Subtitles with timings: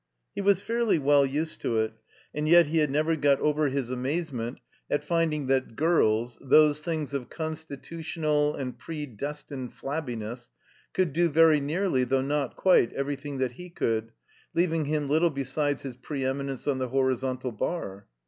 [0.33, 1.93] He was fairly well used to it;
[2.33, 7.13] and yet he had never got over his amazement at finding that girls, those things
[7.13, 10.49] of constitutional and predestined flabbiness,
[10.95, 14.09] cotdd do very nearly (though not quite) everything that he cotdd,
[14.55, 18.07] leaving him little besides his pre eminence on the horizontal bar.